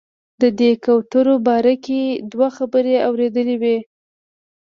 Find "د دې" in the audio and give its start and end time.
0.41-0.71